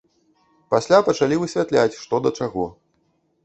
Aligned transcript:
Пасля 0.75 0.99
пачалі 1.11 1.39
высвятляць, 1.43 1.99
што 2.07 2.15
да 2.27 2.35
чаго. 2.41 2.69